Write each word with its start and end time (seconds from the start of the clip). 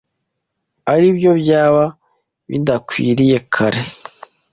aribyo 0.93 1.31
byaba 1.41 1.83
bidakwiriyekare 2.49 3.81